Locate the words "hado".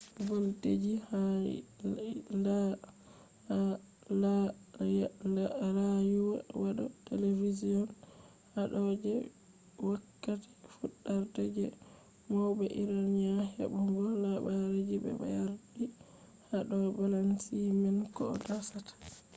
6.63-6.85, 8.55-8.81, 16.51-16.75